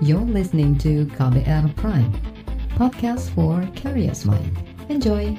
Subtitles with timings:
[0.00, 2.08] You're listening to KBR Prime,
[2.72, 4.48] podcast for curious mind.
[4.88, 5.36] Enjoy!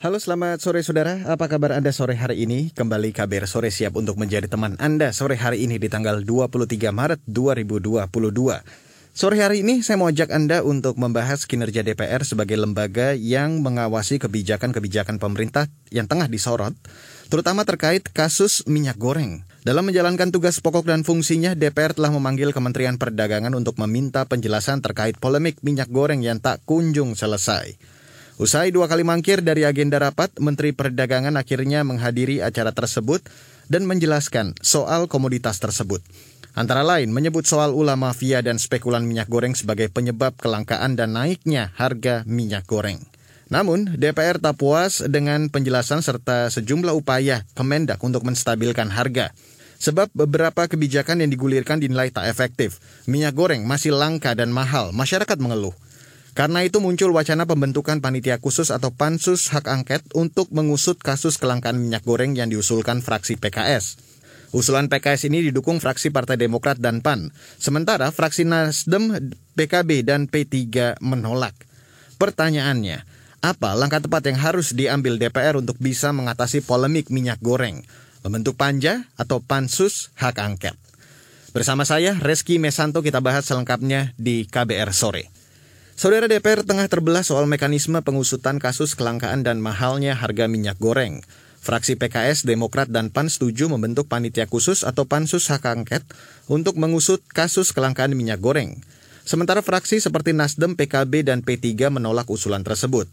[0.00, 2.72] Halo selamat sore saudara, apa kabar Anda sore hari ini?
[2.72, 7.20] Kembali KBR Sore siap untuk menjadi teman Anda sore hari ini di tanggal 23 Maret
[7.28, 8.89] 2022.
[9.20, 14.16] Sore hari ini saya mau ajak Anda untuk membahas kinerja DPR sebagai lembaga yang mengawasi
[14.16, 16.72] kebijakan-kebijakan pemerintah yang tengah disorot,
[17.28, 19.44] terutama terkait kasus minyak goreng.
[19.60, 25.20] Dalam menjalankan tugas pokok dan fungsinya, DPR telah memanggil Kementerian Perdagangan untuk meminta penjelasan terkait
[25.20, 27.76] polemik minyak goreng yang tak kunjung selesai.
[28.40, 33.20] Usai dua kali mangkir dari agenda rapat, Menteri Perdagangan akhirnya menghadiri acara tersebut
[33.68, 36.00] dan menjelaskan soal komoditas tersebut.
[36.58, 41.70] Antara lain menyebut soal ulah mafia dan spekulan minyak goreng sebagai penyebab kelangkaan dan naiknya
[41.78, 42.98] harga minyak goreng.
[43.50, 49.34] Namun, DPR tak puas dengan penjelasan serta sejumlah upaya Kemendak untuk menstabilkan harga.
[49.80, 52.78] Sebab beberapa kebijakan yang digulirkan dinilai tak efektif.
[53.10, 55.74] Minyak goreng masih langka dan mahal, masyarakat mengeluh.
[56.30, 61.74] Karena itu muncul wacana pembentukan panitia khusus atau pansus hak angket untuk mengusut kasus kelangkaan
[61.80, 64.09] minyak goreng yang diusulkan fraksi PKS.
[64.50, 67.30] Usulan PKS ini didukung fraksi Partai Demokrat dan PAN,
[67.62, 71.54] sementara fraksi Nasdem, PKB, dan P3 menolak.
[72.18, 73.06] Pertanyaannya,
[73.40, 77.86] apa langkah tepat yang harus diambil DPR untuk bisa mengatasi polemik minyak goreng?
[78.26, 80.76] Membentuk panja atau pansus hak angket?
[81.54, 85.30] Bersama saya, Reski Mesanto, kita bahas selengkapnya di KBR Sore.
[85.94, 91.20] Saudara DPR tengah terbelah soal mekanisme pengusutan kasus kelangkaan dan mahalnya harga minyak goreng.
[91.60, 96.00] Fraksi PKS, Demokrat, dan PAN setuju membentuk panitia khusus atau pansus hak angket
[96.48, 98.80] untuk mengusut kasus kelangkaan minyak goreng.
[99.28, 103.04] Sementara fraksi seperti Nasdem, PKB, dan P3 menolak usulan tersebut.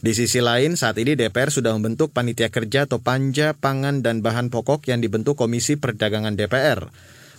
[0.00, 4.52] Di sisi lain, saat ini DPR sudah membentuk panitia kerja atau panja pangan dan bahan
[4.52, 6.88] pokok yang dibentuk Komisi Perdagangan DPR.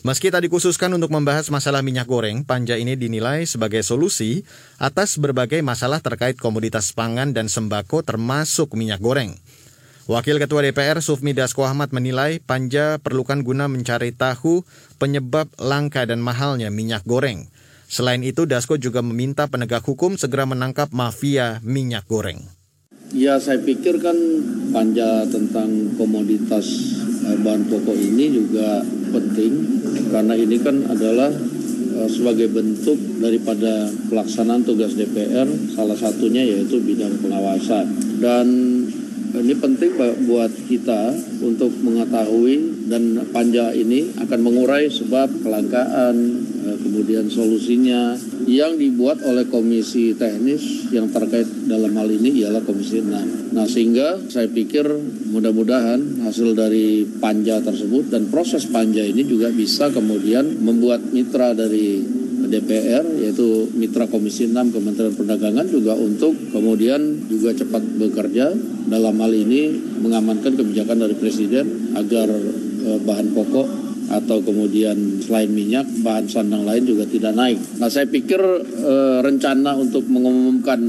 [0.01, 4.41] Meski tak dikhususkan untuk membahas masalah minyak goreng, panja ini dinilai sebagai solusi
[4.81, 9.37] atas berbagai masalah terkait komoditas pangan dan sembako termasuk minyak goreng.
[10.11, 14.67] Wakil Ketua DPR Sufmi Dasko Ahmad menilai panja perlukan guna mencari tahu
[14.99, 17.47] penyebab langka dan mahalnya minyak goreng.
[17.87, 22.43] Selain itu, Dasko juga meminta penegak hukum segera menangkap mafia minyak goreng.
[23.15, 24.19] Ya saya pikir kan
[24.75, 26.67] panja tentang komoditas
[27.47, 28.83] bahan pokok ini juga
[29.15, 29.63] penting
[30.11, 31.31] karena ini kan adalah
[31.95, 37.87] uh, sebagai bentuk daripada pelaksanaan tugas DPR salah satunya yaitu bidang pengawasan
[38.19, 38.47] dan
[39.39, 39.95] ini penting
[40.27, 46.15] buat kita untuk mengetahui dan panja ini akan mengurai sebab kelangkaan
[46.61, 48.13] Eh, kemudian solusinya
[48.45, 53.57] yang dibuat oleh komisi teknis yang terkait dalam hal ini ialah komisi 6.
[53.57, 54.85] Nah sehingga saya pikir
[55.33, 62.05] mudah-mudahan hasil dari panja tersebut dan proses panja ini juga bisa kemudian membuat mitra dari
[62.51, 68.51] DPR yaitu mitra Komisi 6 Kementerian Perdagangan juga untuk kemudian juga cepat bekerja
[68.91, 69.71] dalam hal ini
[70.03, 73.80] mengamankan kebijakan dari Presiden agar eh, bahan pokok
[74.11, 77.59] atau kemudian selain minyak bahan sandang lain juga tidak naik.
[77.79, 80.79] Nah saya pikir e, rencana untuk mengumumkan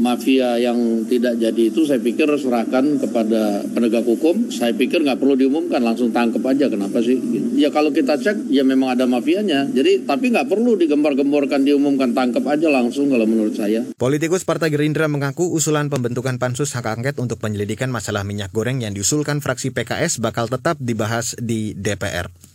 [0.00, 4.48] mafia yang tidak jadi itu saya pikir serahkan kepada penegak hukum.
[4.48, 7.20] Saya pikir nggak perlu diumumkan langsung tangkap aja kenapa sih?
[7.60, 9.68] Ya kalau kita cek ya memang ada mafianya.
[9.68, 13.84] Jadi tapi nggak perlu digembar-gemborkan diumumkan tangkap aja langsung kalau menurut saya.
[14.00, 18.96] Politikus Partai Gerindra mengaku usulan pembentukan pansus hak angket untuk penyelidikan masalah minyak goreng yang
[18.96, 22.49] diusulkan fraksi PKS bakal tetap dibahas di DPR.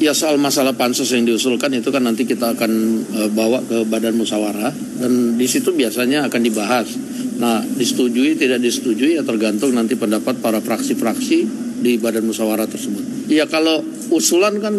[0.00, 2.72] Ya soal masalah pansus yang diusulkan itu kan nanti kita akan
[3.04, 6.88] e, bawa ke badan musyawarah dan di situ biasanya akan dibahas.
[7.36, 11.38] Nah, disetujui tidak disetujui ya tergantung nanti pendapat para fraksi-fraksi
[11.84, 13.28] di badan musyawarah tersebut.
[13.28, 14.72] Ya kalau usulan kan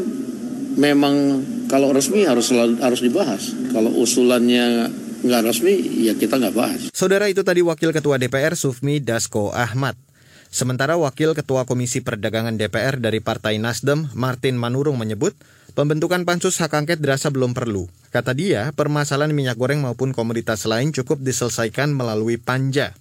[0.73, 2.49] memang kalau resmi harus
[2.81, 3.53] harus dibahas.
[3.69, 4.89] Kalau usulannya
[5.21, 6.81] nggak resmi ya kita nggak bahas.
[6.97, 10.10] Saudara itu tadi Wakil Ketua DPR Sufmi Dasko Ahmad.
[10.51, 15.31] Sementara Wakil Ketua Komisi Perdagangan DPR dari Partai Nasdem, Martin Manurung menyebut,
[15.79, 17.87] pembentukan pansus hak angket dirasa belum perlu.
[18.11, 22.91] Kata dia, permasalahan minyak goreng maupun komoditas lain cukup diselesaikan melalui panja.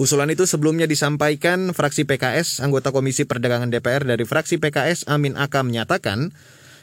[0.00, 5.60] Usulan itu sebelumnya disampaikan fraksi PKS, anggota Komisi Perdagangan DPR dari fraksi PKS Amin Aka
[5.60, 6.32] menyatakan,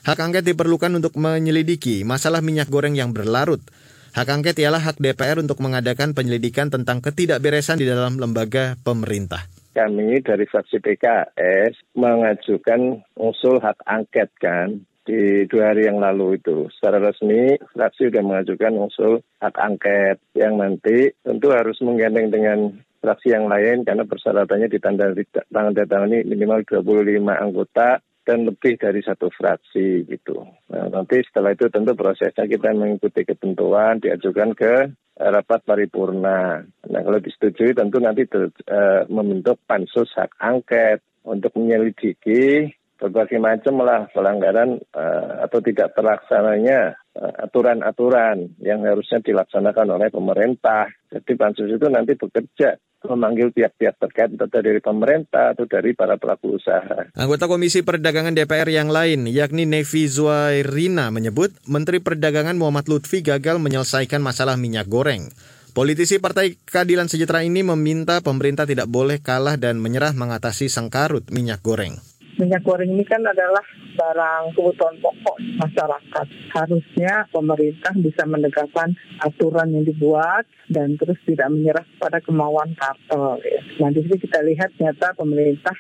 [0.06, 3.66] hak angket diperlukan untuk menyelidiki masalah minyak goreng yang berlarut.
[4.14, 10.22] Hak angket ialah hak DPR untuk mengadakan penyelidikan tentang ketidakberesan di dalam lembaga pemerintah kami
[10.22, 16.72] dari fraksi PKS mengajukan usul hak angket kan di dua hari yang lalu itu.
[16.80, 22.72] Secara resmi, fraksi sudah mengajukan usul hak angket yang nanti tentu harus menggandeng dengan
[23.04, 30.48] fraksi yang lain karena persyaratannya ditanda-tangani minimal 25 anggota dan lebih dari satu fraksi gitu.
[30.72, 34.74] Nah, nanti setelah itu tentu prosesnya kita mengikuti ketentuan diajukan ke
[35.18, 36.66] rapat paripurna.
[36.66, 44.08] Nah kalau disetujui tentu nanti uh, membentuk pansus hak angket untuk menyelidiki berbagai macam lah
[44.16, 50.88] pelanggaran uh, atau tidak terlaksananya eh, aturan-aturan uh, yang harusnya dilaksanakan oleh pemerintah.
[51.12, 56.56] Jadi pansus itu nanti bekerja memanggil pihak-pihak terkait entah dari pemerintah atau dari para pelaku
[56.56, 57.12] usaha.
[57.14, 63.60] Anggota Komisi Perdagangan DPR yang lain, yakni Nevi Zuairina menyebut Menteri Perdagangan Muhammad Lutfi gagal
[63.60, 65.28] menyelesaikan masalah minyak goreng.
[65.74, 71.66] Politisi Partai Keadilan Sejahtera ini meminta pemerintah tidak boleh kalah dan menyerah mengatasi sengkarut minyak
[71.66, 71.98] goreng
[72.38, 73.62] minyak goreng ini kan adalah
[73.94, 76.28] barang kebutuhan pokok masyarakat.
[76.54, 83.38] Harusnya pemerintah bisa menegakkan aturan yang dibuat dan terus tidak menyerah pada kemauan kartel.
[83.46, 83.62] Ya.
[83.84, 85.76] Nah di sini kita lihat nyata pemerintah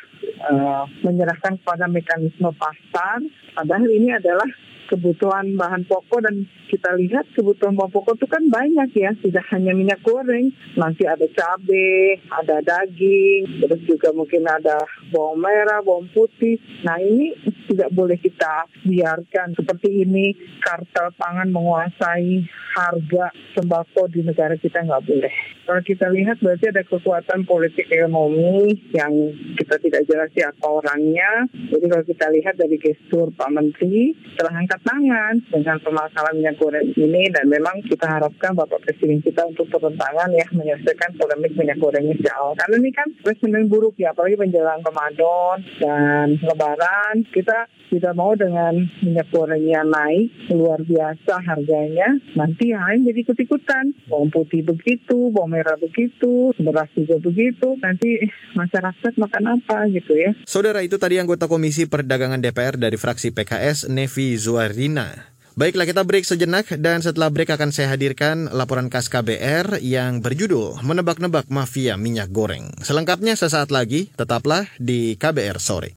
[0.50, 3.24] uh, menyerahkan pada mekanisme pasar,
[3.58, 4.48] padahal ini adalah
[4.90, 9.72] kebutuhan bahan pokok dan kita lihat kebutuhan bahan pokok itu kan banyak ya, tidak hanya
[9.78, 14.82] minyak goreng, nanti ada cabai, ada daging, terus juga mungkin ada
[15.14, 16.58] bawang merah, bawang putih.
[16.82, 17.36] Nah ini
[17.70, 22.44] tidak boleh kita biarkan seperti ini kartel pangan menguasai
[22.74, 25.53] harga sembako di negara kita nggak boleh.
[25.64, 31.48] Kalau kita lihat berarti ada kekuatan politik ekonomi yang kita tidak jelas siapa orangnya.
[31.72, 36.92] Jadi kalau kita lihat dari gestur Pak Menteri telah angkat tangan dengan permasalahan minyak goreng
[37.00, 39.96] ini dan memang kita harapkan Bapak Presiden kita untuk turun
[40.36, 44.84] ya menyelesaikan polemik minyak goreng ini sejak Karena ini kan presiden buruk ya apalagi menjelang
[44.84, 47.24] Ramadan dan Lebaran.
[47.32, 52.20] Kita tidak mau dengan minyak gorengnya naik luar biasa harganya.
[52.36, 53.86] Nanti yang lain jadi ikut-ikutan.
[54.12, 58.26] Bawang putih begitu bawang merah begitu beras juga begitu nanti
[58.58, 63.94] masyarakat makan apa gitu ya Saudara itu tadi anggota Komisi Perdagangan DPR dari fraksi PKS
[63.94, 69.78] Nevi Zuarina Baiklah kita break sejenak dan setelah break akan saya hadirkan laporan khas KBR
[69.86, 72.74] yang berjudul Menebak-nebak Mafia Minyak Goreng.
[72.82, 75.94] Selengkapnya sesaat lagi, tetaplah di KBR Sore.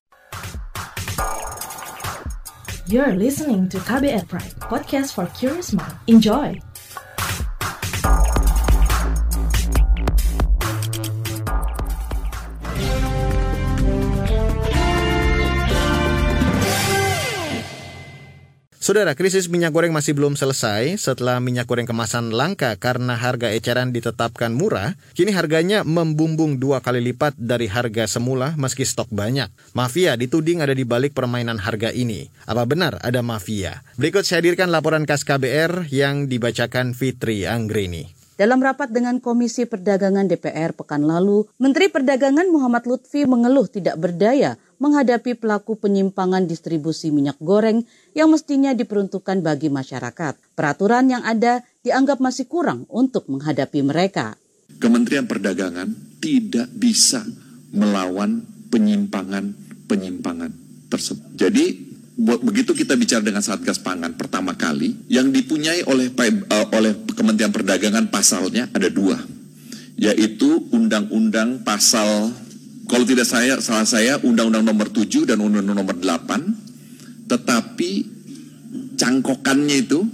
[2.84, 5.96] You're listening to KBR Pride, podcast for curious mind.
[6.04, 6.60] Enjoy!
[18.86, 20.94] Saudara, krisis minyak goreng masih belum selesai.
[20.94, 27.02] Setelah minyak goreng kemasan langka karena harga eceran ditetapkan murah, kini harganya membumbung dua kali
[27.02, 29.50] lipat dari harga semula meski stok banyak.
[29.74, 32.30] Mafia dituding ada di balik permainan harga ini.
[32.46, 33.82] Apa benar ada mafia?
[33.98, 38.14] Berikut saya hadirkan laporan khas KBR yang dibacakan Fitri Anggreni.
[38.36, 44.60] Dalam rapat dengan Komisi Perdagangan DPR pekan lalu, Menteri Perdagangan Muhammad Lutfi mengeluh tidak berdaya
[44.76, 50.36] menghadapi pelaku penyimpangan distribusi minyak goreng yang mestinya diperuntukkan bagi masyarakat.
[50.56, 54.36] Peraturan yang ada dianggap masih kurang untuk menghadapi mereka.
[54.76, 57.24] Kementerian Perdagangan tidak bisa
[57.72, 60.52] melawan penyimpangan-penyimpangan
[60.92, 61.32] tersebut.
[61.36, 61.64] Jadi
[62.16, 68.08] begitu kita bicara dengan Satgas Pangan pertama kali, yang dipunyai oleh uh, oleh Kementerian Perdagangan
[68.08, 69.20] pasalnya ada dua,
[69.96, 72.32] yaitu Undang-Undang Pasal
[72.86, 77.90] kalau tidak saya salah saya Undang-Undang Nomor 7 dan Undang-Undang Nomor 8, tetapi
[78.94, 80.06] cangkokannya itu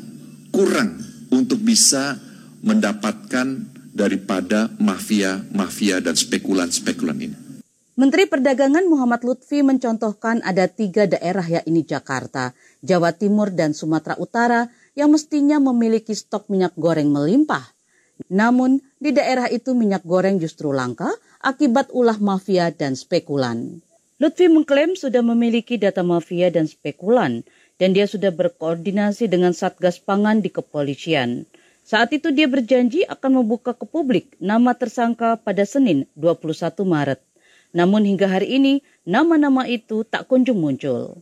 [0.53, 1.01] kurang
[1.33, 2.17] untuk bisa
[2.65, 3.47] mendapatkan
[3.93, 7.37] daripada mafia-mafia dan spekulan-spekulan ini.
[7.93, 14.73] Menteri Perdagangan Muhammad Lutfi mencontohkan ada tiga daerah yakni Jakarta, Jawa Timur, dan Sumatera Utara
[14.97, 17.77] yang mestinya memiliki stok minyak goreng melimpah.
[18.31, 21.11] Namun, di daerah itu minyak goreng justru langka
[21.43, 23.83] akibat ulah mafia dan spekulan.
[24.23, 27.43] Lutfi mengklaim sudah memiliki data mafia dan spekulan,
[27.83, 31.51] dan dia sudah berkoordinasi dengan Satgas Pangan di kepolisian.
[31.83, 37.19] Saat itu dia berjanji akan membuka ke publik nama tersangka pada Senin 21 Maret.
[37.75, 41.19] Namun hingga hari ini nama-nama itu tak kunjung muncul.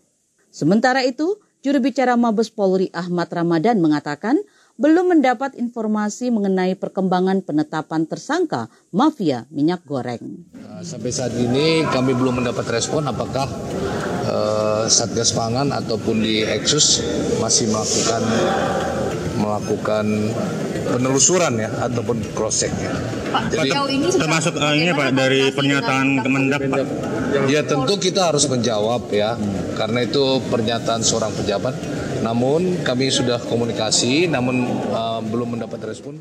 [0.52, 4.36] Sementara itu, juru bicara Mabes Polri Ahmad Ramadan mengatakan
[4.80, 10.48] belum mendapat informasi mengenai perkembangan penetapan tersangka mafia minyak goreng.
[10.56, 13.44] Nah, sampai saat ini kami belum mendapat respon apakah
[14.24, 17.04] uh, Satgas Pangan ataupun di Exus
[17.44, 18.24] masih melakukan
[19.36, 20.06] melakukan
[20.96, 22.96] penelusuran ya ataupun cross check ya.
[23.30, 23.70] Pak, Jadi,
[24.00, 26.86] ini termasuk uh, ini Pak dari pernyataan Kemendak Pak.
[27.52, 29.36] Ya tentu kita harus menjawab ya
[29.76, 31.76] karena itu pernyataan seorang pejabat.
[32.20, 36.20] Namun kami sudah komunikasi, namun uh, belum mendapat respon.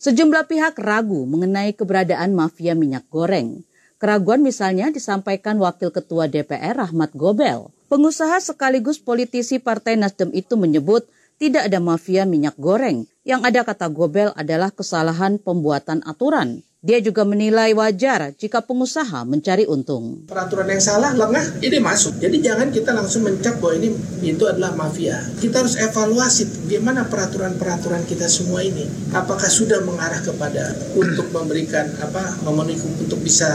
[0.00, 3.64] Sejumlah pihak ragu mengenai keberadaan mafia minyak goreng.
[4.00, 7.72] Keraguan misalnya disampaikan Wakil Ketua DPR Rahmat Gobel.
[7.88, 11.08] Pengusaha sekaligus politisi Partai Nasdem itu menyebut
[11.40, 13.08] tidak ada mafia minyak goreng.
[13.24, 16.60] Yang ada kata Gobel adalah kesalahan pembuatan aturan.
[16.84, 20.28] Dia juga menilai wajar jika pengusaha mencari untung.
[20.28, 22.20] Peraturan yang salah lengah ini masuk.
[22.20, 25.16] Jadi jangan kita langsung mencap bahwa ini itu adalah mafia.
[25.40, 28.84] Kita harus evaluasi bagaimana peraturan-peraturan kita semua ini.
[29.16, 33.48] Apakah sudah mengarah kepada untuk memberikan apa memenuhi untuk bisa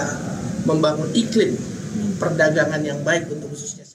[0.66, 1.54] membangun iklim
[2.18, 3.86] perdagangan yang baik untuk khususnya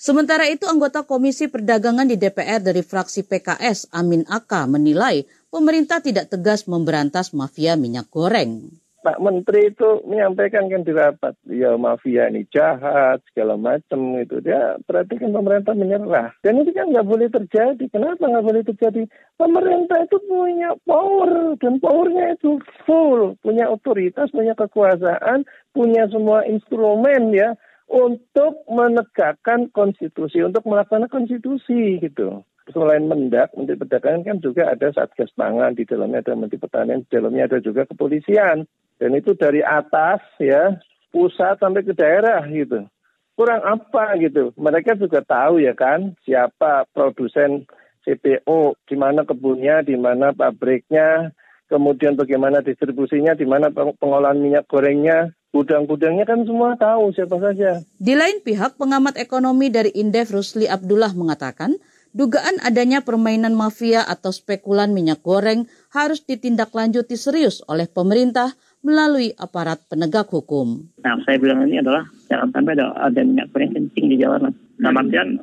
[0.00, 6.32] Sementara itu, anggota Komisi Perdagangan di DPR dari fraksi PKS, Amin Aka, menilai pemerintah tidak
[6.32, 8.79] tegas memberantas mafia minyak goreng.
[9.00, 14.44] Pak Menteri itu menyampaikan kan di rapat, ya mafia ini jahat, segala macam itu.
[14.44, 16.36] Dia perhatikan pemerintah menyerah.
[16.44, 17.84] Dan itu kan nggak boleh terjadi.
[17.88, 19.02] Kenapa nggak boleh terjadi?
[19.40, 23.40] Pemerintah itu punya power, dan powernya itu full.
[23.40, 27.56] Punya otoritas, punya kekuasaan, punya semua instrumen ya
[27.88, 35.34] untuk menegakkan konstitusi, untuk melaksanakan konstitusi gitu selain Mendak, Menteri Perdagangan kan juga ada Satgas
[35.34, 38.64] Pangan, di dalamnya ada Menteri Pertanian, di dalamnya ada juga kepolisian.
[39.00, 40.76] Dan itu dari atas ya,
[41.08, 42.84] pusat sampai ke daerah gitu.
[43.32, 44.52] Kurang apa gitu.
[44.60, 47.64] Mereka juga tahu ya kan, siapa produsen
[48.04, 51.32] CPO, di mana kebunnya, di mana pabriknya,
[51.72, 57.80] kemudian bagaimana distribusinya, di mana pengolahan minyak gorengnya, gudang-gudangnya kan semua tahu siapa saja.
[57.96, 61.80] Di lain pihak, pengamat ekonomi dari Indef Rusli Abdullah mengatakan,
[62.10, 69.84] Dugaan adanya permainan mafia atau spekulan minyak goreng harus ditindaklanjuti serius oleh pemerintah melalui aparat
[69.88, 70.88] penegak hukum.
[71.04, 74.56] Nah, saya bilang ini adalah jangan sampai ada, ada minyak goreng kencing di jalanan.
[74.80, 75.36] Nah, artian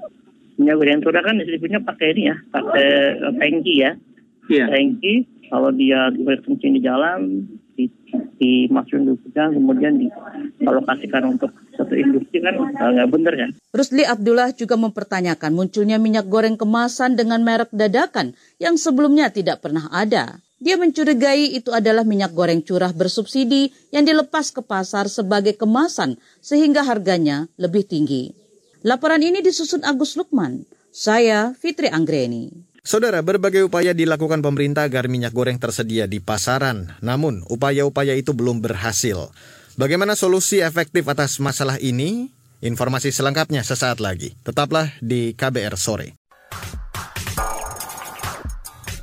[0.57, 2.87] minyak goreng curah kan disebutnya pakai ini ya, pakai
[3.37, 3.91] tangki ya.
[4.49, 4.65] Iya.
[4.73, 5.13] Tangki,
[5.53, 7.45] kalau dia kencing di jalan,
[8.37, 9.93] dimasukin di gudang kemudian
[10.57, 13.49] dialokasikan untuk satu industri kan nggak bener kan.
[13.69, 19.85] Rusli Abdullah juga mempertanyakan munculnya minyak goreng kemasan dengan merek dadakan yang sebelumnya tidak pernah
[19.93, 20.41] ada.
[20.57, 26.81] Dia mencurigai itu adalah minyak goreng curah bersubsidi yang dilepas ke pasar sebagai kemasan sehingga
[26.81, 28.33] harganya lebih tinggi.
[28.81, 30.65] Laporan ini disusun Agus Lukman.
[30.89, 32.49] Saya Fitri Anggreni.
[32.81, 36.95] Saudara, berbagai upaya dilakukan pemerintah agar minyak goreng tersedia di pasaran.
[37.03, 39.29] Namun, upaya-upaya itu belum berhasil.
[39.75, 42.33] Bagaimana solusi efektif atas masalah ini?
[42.63, 44.33] Informasi selengkapnya sesaat lagi.
[44.41, 46.17] Tetaplah di KBR Sore.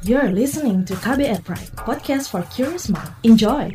[0.05, 3.09] You're listening to KBR Pride, podcast for curious mind.
[3.25, 3.73] Enjoy!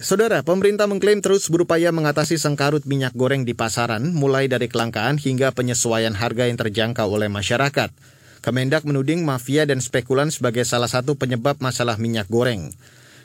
[0.00, 5.52] Saudara, pemerintah mengklaim terus berupaya mengatasi sengkarut minyak goreng di pasaran, mulai dari kelangkaan hingga
[5.52, 7.92] penyesuaian harga yang terjangkau oleh masyarakat.
[8.40, 12.72] Kemendak menuding mafia dan spekulan sebagai salah satu penyebab masalah minyak goreng.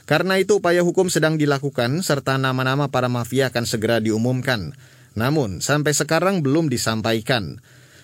[0.10, 4.74] Karena itu upaya hukum sedang dilakukan serta nama-nama para mafia akan segera diumumkan.
[5.14, 7.60] Namun, sampai sekarang belum disampaikan.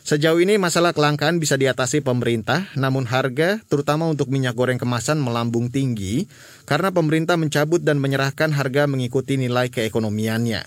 [0.07, 5.67] Sejauh ini masalah kelangkaan bisa diatasi pemerintah, namun harga, terutama untuk minyak goreng kemasan melambung
[5.67, 6.31] tinggi
[6.63, 10.63] karena pemerintah mencabut dan menyerahkan harga mengikuti nilai keekonomiannya.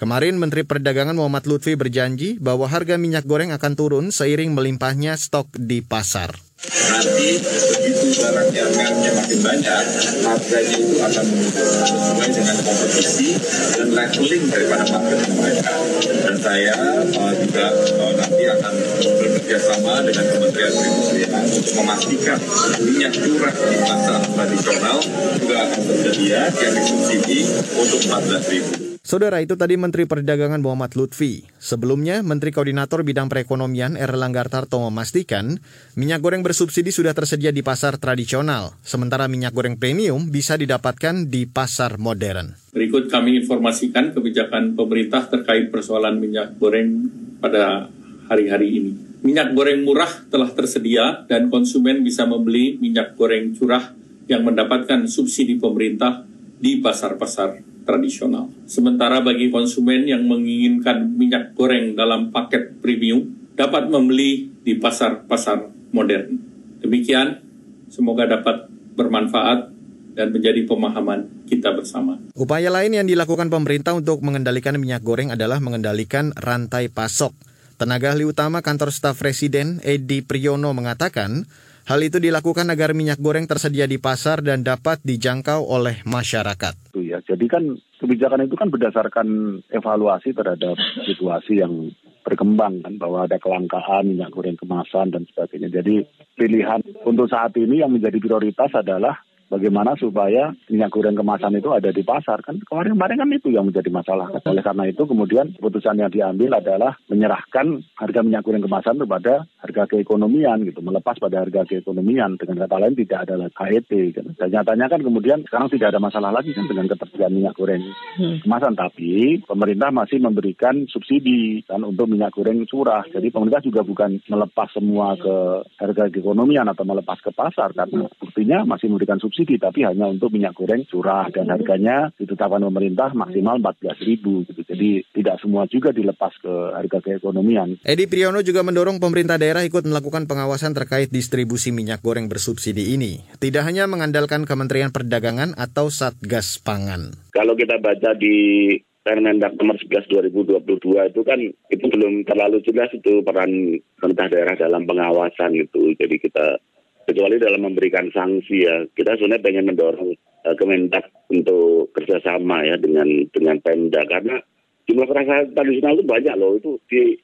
[0.00, 5.52] Kemarin Menteri Perdagangan Muhammad Lutfi berjanji bahwa harga minyak goreng akan turun seiring melimpahnya stok
[5.52, 6.47] di pasar.
[6.58, 9.84] Nanti begitu barangnya merknya makin banyak,
[10.26, 13.38] harganya itu akan sesuai dengan kompetisi
[13.78, 15.72] dan leveling daripada market mereka.
[16.02, 16.74] Dan saya
[17.14, 17.66] uh, juga
[18.02, 18.74] uh, nanti akan
[19.22, 22.38] bekerja sama dengan Kementerian Perindustrian untuk memastikan
[22.82, 24.96] minyak curah di pasar tradisional
[25.38, 27.38] juga akan tersedia yang disubsidi
[27.78, 28.87] untuk 14 ribu.
[29.08, 31.40] Saudara itu tadi Menteri Perdagangan Muhammad Lutfi.
[31.56, 35.56] Sebelumnya, Menteri Koordinator Bidang Perekonomian Erlangga Tarto memastikan
[35.96, 41.48] minyak goreng bersubsidi sudah tersedia di pasar tradisional, sementara minyak goreng premium bisa didapatkan di
[41.48, 42.52] pasar modern.
[42.76, 47.08] Berikut kami informasikan kebijakan pemerintah terkait persoalan minyak goreng
[47.40, 47.88] pada
[48.28, 48.92] hari-hari ini.
[49.24, 53.88] Minyak goreng murah telah tersedia dan konsumen bisa membeli minyak goreng curah
[54.28, 58.52] yang mendapatkan subsidi pemerintah di pasar-pasar tradisional.
[58.68, 63.24] Sementara bagi konsumen yang menginginkan minyak goreng dalam paket premium
[63.56, 66.36] dapat membeli di pasar-pasar modern.
[66.84, 67.40] Demikian,
[67.88, 69.72] semoga dapat bermanfaat
[70.18, 72.18] dan menjadi pemahaman kita bersama.
[72.34, 77.32] Upaya lain yang dilakukan pemerintah untuk mengendalikan minyak goreng adalah mengendalikan rantai pasok.
[77.78, 81.46] Tenaga ahli utama kantor staf presiden Edi Priyono mengatakan,
[81.88, 86.92] Hal itu dilakukan agar minyak goreng tersedia di pasar dan dapat dijangkau oleh masyarakat.
[87.00, 89.28] Ya, jadi kan kebijakan itu kan berdasarkan
[89.72, 90.76] evaluasi terhadap
[91.08, 91.88] situasi yang
[92.28, 95.80] berkembang kan bahwa ada kelangkaan minyak goreng kemasan dan sebagainya.
[95.80, 96.04] Jadi
[96.36, 101.90] pilihan untuk saat ini yang menjadi prioritas adalah bagaimana supaya minyak goreng kemasan itu ada
[101.90, 102.44] di pasar?
[102.44, 104.28] Kan kemarin-kemarin kan itu yang menjadi masalah.
[104.44, 109.82] Oleh karena itu kemudian keputusan yang diambil adalah menyerahkan harga minyak goreng kemasan kepada harga
[109.88, 110.84] keekonomian gitu.
[110.84, 112.36] Melepas pada harga keekonomian.
[112.38, 114.26] Dengan kata lain tidak ada HET kan.
[114.36, 117.82] dan nyatanya kan kemudian sekarang tidak ada masalah lagi kan dengan ketersediaan minyak goreng
[118.20, 118.44] hmm.
[118.44, 118.76] kemasan.
[118.76, 123.02] Tapi pemerintah masih memberikan subsidi kan untuk minyak goreng curah.
[123.08, 127.72] Jadi pemerintah juga bukan melepas semua ke harga keekonomian atau melepas ke pasar.
[127.72, 132.58] Karena buktinya masih memberikan subsidi subsidi tapi hanya untuk minyak goreng curah dan harganya ditetapkan
[132.66, 134.66] pemerintah maksimal 14 ribu gitu.
[134.66, 137.78] Jadi tidak semua juga dilepas ke harga keekonomian.
[137.86, 143.22] Edi Priyono juga mendorong pemerintah daerah ikut melakukan pengawasan terkait distribusi minyak goreng bersubsidi ini.
[143.38, 147.30] Tidak hanya mengandalkan Kementerian Perdagangan atau Satgas Pangan.
[147.30, 150.04] Kalau kita baca di Permendak nomor 11
[150.36, 150.68] 2022
[151.14, 151.40] itu kan
[151.72, 155.96] itu belum terlalu jelas itu peran pemerintah daerah dalam pengawasan itu.
[155.96, 156.60] Jadi kita
[157.08, 160.12] kecuali dalam memberikan sanksi ya kita sebenarnya pengen mendorong
[160.44, 164.36] uh, Kemendak untuk kerjasama ya dengan dengan Pemda karena
[164.84, 167.16] jumlah perasaan tradisional itu banyak loh itu di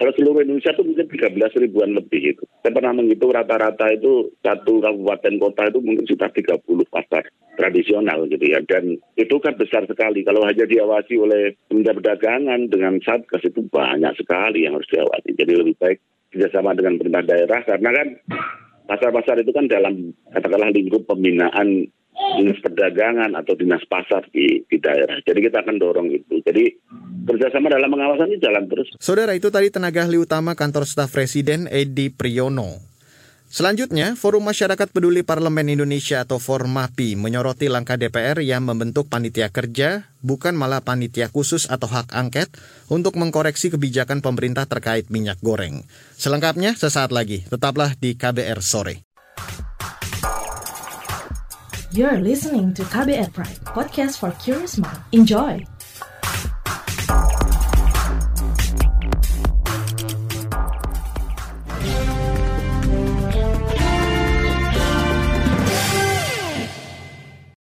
[0.00, 2.44] kalau seluruh Indonesia itu mungkin 13 ribuan lebih itu.
[2.64, 7.22] Saya pernah menghitung rata-rata itu satu kabupaten kota itu mungkin sekitar 30 pasar
[7.60, 8.64] tradisional gitu ya.
[8.64, 10.24] Dan itu kan besar sekali.
[10.24, 15.28] Kalau hanya diawasi oleh Kementerian Perdagangan dengan Satgas itu banyak sekali yang harus diawasi.
[15.36, 15.98] Jadi lebih baik
[16.32, 18.08] kerjasama dengan pemerintah daerah karena kan
[18.86, 25.18] pasar-pasar itu kan dalam katakanlah lingkup pembinaan dinas perdagangan atau dinas pasar di, di daerah.
[25.24, 26.44] Jadi kita akan dorong itu.
[26.44, 26.68] Jadi
[27.24, 28.88] kerjasama dalam pengawasan ini jalan terus.
[29.00, 32.91] Saudara itu tadi tenaga ahli utama kantor staf presiden Edi Priyono.
[33.52, 40.08] Selanjutnya, Forum Masyarakat Peduli Parlemen Indonesia atau Formapi menyoroti langkah DPR yang membentuk panitia kerja,
[40.24, 42.48] bukan malah panitia khusus atau hak angket
[42.88, 45.84] untuk mengkoreksi kebijakan pemerintah terkait minyak goreng.
[46.16, 49.04] Selengkapnya sesaat lagi, tetaplah di KBR Sore.
[51.92, 54.96] You're listening to KBR Pride, podcast for curious mind.
[55.12, 55.60] Enjoy!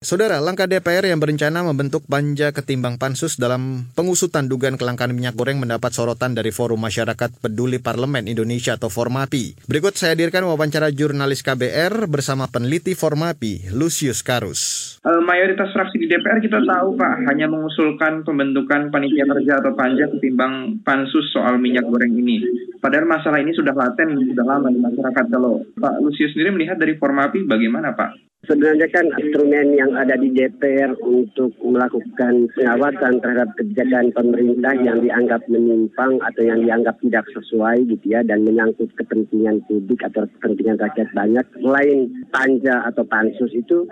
[0.09, 5.61] Saudara, langkah DPR yang berencana membentuk panja ketimbang pansus dalam pengusutan dugaan kelangkaan minyak goreng
[5.61, 9.69] mendapat sorotan dari Forum Masyarakat Peduli Parlemen Indonesia atau Formapi.
[9.69, 14.97] Berikut saya hadirkan wawancara jurnalis KBR bersama peneliti Formapi, Lucius Karus.
[15.05, 20.09] Uh, mayoritas fraksi di DPR kita tahu Pak hanya mengusulkan pembentukan panitia kerja atau panja
[20.09, 22.41] ketimbang pansus soal minyak goreng ini.
[22.81, 25.25] Padahal masalah ini sudah laten sudah lama di masyarakat.
[25.29, 28.29] Kalau Pak Lucius sendiri melihat dari Formapi bagaimana Pak?
[28.47, 35.43] Sebenarnya kan instrumen yang ada di DPR untuk melakukan pengawasan terhadap kebijakan pemerintah yang dianggap
[35.51, 41.11] menyimpang atau yang dianggap tidak sesuai gitu ya dan menyangkut kepentingan publik atau kepentingan rakyat
[41.11, 41.43] banyak.
[41.59, 43.83] Selain panja atau pansus itu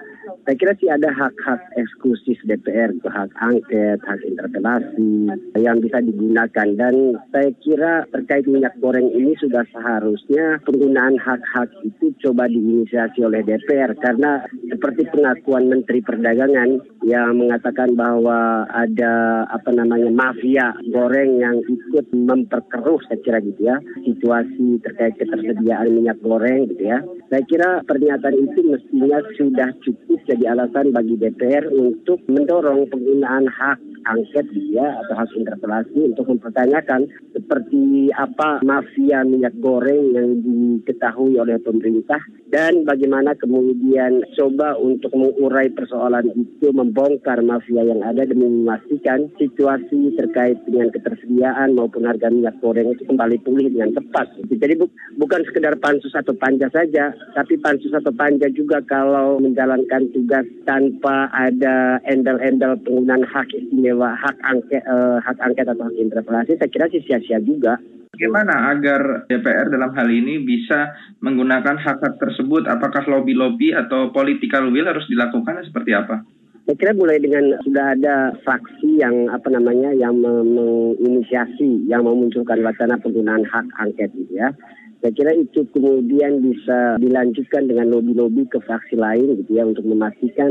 [0.47, 5.27] saya kira sih ada hak-hak eksklusif DPR itu hak angket, hak interpelasi
[5.59, 6.67] yang bisa digunakan.
[6.79, 13.43] Dan saya kira terkait minyak goreng ini sudah seharusnya penggunaan hak-hak itu coba diinisiasi oleh
[13.43, 14.36] DPR karena
[14.69, 23.01] seperti pengakuan Menteri Perdagangan yang mengatakan bahwa ada apa namanya mafia goreng yang ikut memperkeruh
[23.07, 27.01] saya kira gitu ya situasi terkait ketersediaan minyak goreng gitu ya.
[27.27, 33.79] Saya kira pernyataan itu mestinya sudah cukup jadi alasan bagi DPR untuk mendorong penggunaan hak
[34.07, 41.59] angket ya atau hak interpelasi untuk mempertanyakan seperti apa mafia minyak goreng yang diketahui oleh
[41.59, 49.27] pemerintah dan bagaimana kemudian coba untuk mengurai persoalan itu, membongkar mafia yang ada demi memastikan
[49.35, 54.31] situasi terkait dengan ketersediaan maupun harga minyak goreng itu kembali pulih dengan tepat.
[54.47, 54.87] Jadi bu
[55.19, 61.27] bukan sekedar pansus atau panja saja, tapi pansus atau panja juga kalau menjalankan tugas tanpa
[61.35, 66.85] ada endal-endal penggunaan hak istimewa, hak angket, uh, hak angket atau hak interpelasi, saya kira
[66.93, 67.81] sih sia-sia juga.
[68.17, 70.89] Bagaimana agar DPR dalam hal ini bisa
[71.21, 72.65] menggunakan hak-hak tersebut?
[72.65, 76.25] Apakah lobby-lobby atau political will harus dilakukan seperti apa?
[76.65, 82.99] Saya kira mulai dengan sudah ada fraksi yang apa namanya yang menginisiasi, yang memunculkan wacana
[82.99, 84.51] penggunaan hak angket gitu ya.
[84.97, 90.49] Saya kira itu kemudian bisa dilanjutkan dengan lobby-lobby ke fraksi lain gitu ya untuk memastikan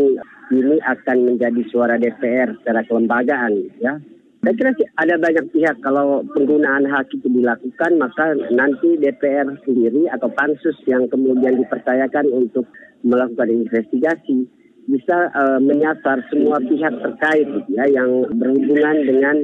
[0.54, 3.98] ini akan menjadi suara DPR secara kelembagaan gitu ya.
[4.46, 5.82] Saya kira sih ada banyak pihak.
[5.82, 12.70] Kalau penggunaan hak itu dilakukan maka nanti DPR sendiri atau pansus yang kemudian dipercayakan untuk
[13.02, 14.46] melakukan investigasi
[14.86, 19.36] bisa uh, menyasar semua pihak terkait gitu ya yang berhubungan dengan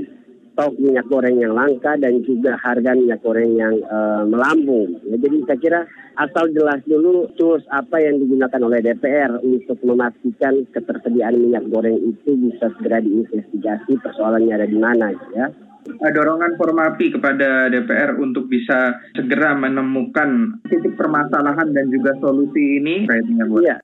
[0.52, 5.00] stok minyak goreng yang langka dan juga harga minyak goreng yang uh, melambung.
[5.08, 5.80] Ya, jadi saya kira
[6.20, 12.36] asal jelas dulu tools apa yang digunakan oleh DPR untuk memastikan ketersediaan minyak goreng itu
[12.36, 15.48] bisa segera diinvestigasi persoalannya ada di mana gitu ya
[15.82, 23.26] dorongan formapi kepada DPR untuk bisa segera menemukan titik permasalahan dan juga solusi ini terkait.
[23.58, 23.76] Iya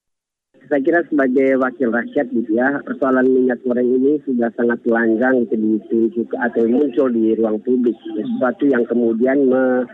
[0.69, 5.57] saya kira sebagai wakil rakyat gitu ya persoalan minyak goreng ini sudah sangat telanjang itu
[5.57, 9.89] ditunjuk atau muncul di ruang publik sesuatu yang kemudian me,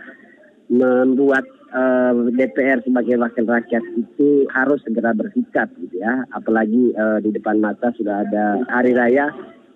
[0.67, 6.25] membuat uh, eh, DPR sebagai wakil rakyat itu harus segera bersikap gitu ya.
[6.33, 9.29] Apalagi uh, di depan mata sudah ada hari raya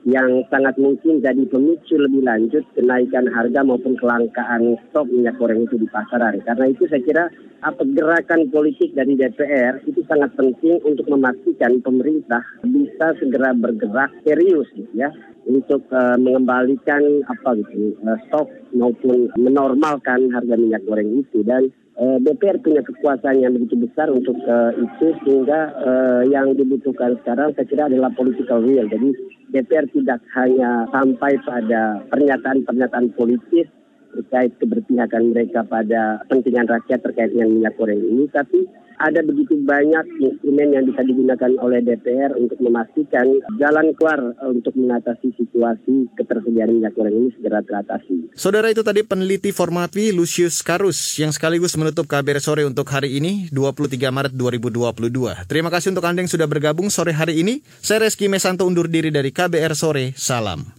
[0.07, 5.75] yang sangat mungkin jadi pemicu lebih lanjut kenaikan harga maupun kelangkaan stok minyak goreng itu
[5.75, 6.39] di pasaran.
[6.47, 7.25] Karena itu saya kira
[7.59, 14.71] apa gerakan politik dari DPR itu sangat penting untuk memastikan pemerintah bisa segera bergerak serius
[14.71, 15.12] gitu ya
[15.43, 21.67] untuk uh, mengembalikan apa gitu uh, stok maupun menormalkan harga minyak goreng itu dan
[21.99, 27.51] uh, DPR punya kekuasaan yang begitu besar untuk uh, itu sehingga uh, yang dibutuhkan sekarang
[27.59, 28.88] saya kira adalah political will.
[28.88, 33.65] Jadi DPR tidak hanya sampai pada pernyataan-pernyataan politis
[34.09, 38.65] terkait keberpihakan mereka pada kepentingan rakyat terkait dengan minyak goreng ini, tapi
[38.99, 45.31] ada begitu banyak instrumen yang bisa digunakan oleh DPR untuk memastikan jalan keluar untuk mengatasi
[45.39, 48.35] situasi ketersediaan minyak goreng ini segera teratasi.
[48.35, 53.47] Saudara itu tadi peneliti Formapi Lucius Karus yang sekaligus menutup kabar sore untuk hari ini
[53.49, 55.47] 23 Maret 2022.
[55.47, 57.63] Terima kasih untuk Anda yang sudah bergabung sore hari ini.
[57.79, 60.12] Saya Reski Mesanto undur diri dari KBR Sore.
[60.19, 60.79] Salam.